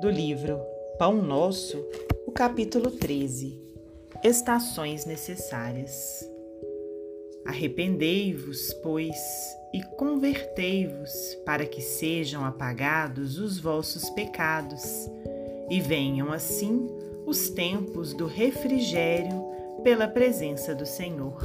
[0.00, 0.60] do livro
[0.96, 1.84] Pão Nosso,
[2.24, 3.60] o capítulo 13
[4.22, 6.24] Estações Necessárias.
[7.44, 9.16] Arrependei-vos, pois,
[9.74, 15.10] e convertei-vos, para que sejam apagados os vossos pecados,
[15.68, 16.88] e venham assim
[17.26, 19.44] os tempos do refrigério
[19.82, 21.42] pela presença do Senhor.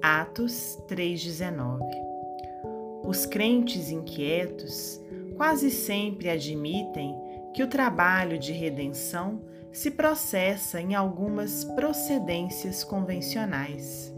[0.00, 1.80] Atos 3,19
[3.04, 5.00] Os crentes inquietos
[5.36, 7.16] quase sempre admitem
[7.52, 14.12] que o trabalho de redenção se processa em algumas procedências convencionais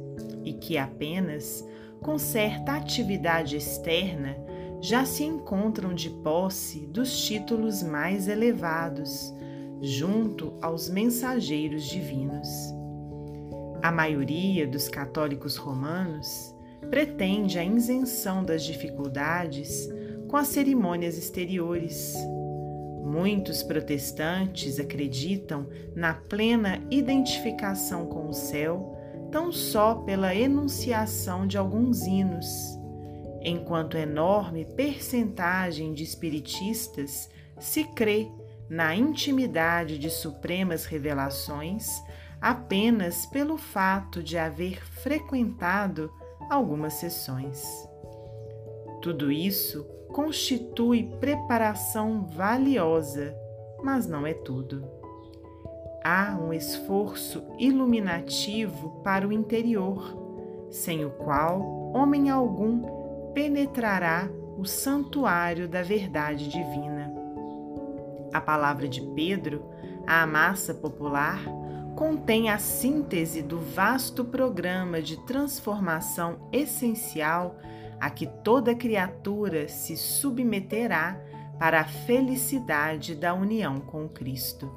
[0.45, 1.65] e que apenas
[2.01, 4.37] com certa atividade externa
[4.81, 9.33] já se encontram de posse dos títulos mais elevados,
[9.81, 12.49] junto aos mensageiros divinos.
[13.81, 16.53] A maioria dos católicos romanos
[16.91, 19.89] pretende a isenção das dificuldades
[20.29, 22.17] com as cerimônias exteriores.
[23.03, 28.97] Muitos protestantes acreditam na plena identificação com o céu
[29.33, 32.47] tão só pela enunciação de alguns hinos,
[33.43, 38.29] enquanto enorme percentagem de espiritistas se crê
[38.69, 41.89] na intimidade de supremas revelações
[42.41, 46.11] apenas pelo fato de haver frequentado
[46.51, 47.65] algumas sessões.
[49.01, 53.35] Tudo isso constitui preparação valiosa,
[53.83, 54.85] mas não é tudo.
[56.05, 60.17] Há um esforço iluminativo para o interior,
[60.71, 61.61] sem o qual
[61.95, 64.29] homem algum penetrará
[64.59, 67.13] o santuário da verdade divina.
[68.33, 69.65] A palavra de Pedro,
[70.07, 71.41] a massa popular,
[71.97, 77.57] contém a síntese do vasto programa de transformação essencial
[78.01, 81.21] a que toda criatura se submeterá
[81.59, 84.69] para a felicidade da união com Cristo.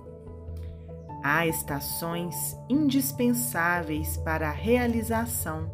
[1.24, 2.36] Há estações
[2.70, 5.72] indispensáveis para a realização,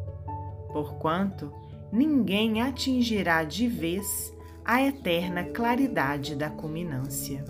[0.72, 1.52] porquanto
[1.92, 4.32] ninguém atingirá de vez
[4.64, 7.44] a eterna claridade da culminância.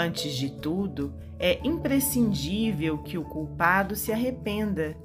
[0.00, 4.96] Antes de tudo, é imprescindível que o culpado se arrependa,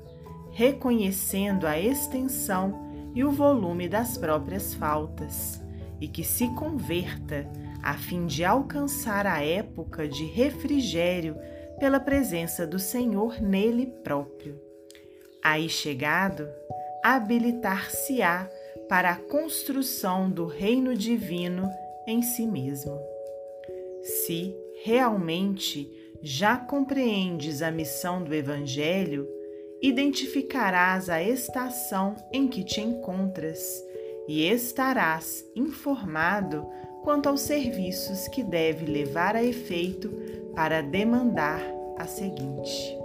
[0.52, 5.60] reconhecendo a extensão e o volume das próprias faltas,
[6.00, 7.50] e que se converta
[7.82, 11.38] a fim de alcançar a época de refrigério
[11.80, 14.62] pela presença do Senhor nele próprio.
[15.44, 16.48] Aí chegado,
[17.04, 18.48] habilitar-se-á
[18.88, 21.68] para a construção do reino divino
[22.06, 23.13] em si mesmo.
[24.04, 24.54] Se
[24.84, 25.90] realmente
[26.22, 29.28] já compreendes a missão do Evangelho,
[29.82, 33.84] identificarás a estação em que te encontras
[34.28, 36.66] e estarás informado
[37.04, 40.10] quanto aos serviços que deve levar a efeito
[40.56, 41.62] para demandar
[41.98, 42.98] a seguinte.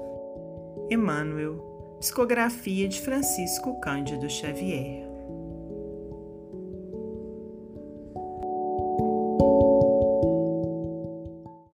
[0.90, 5.07] Emmanuel, Psicografia de Francisco Cândido Xavier.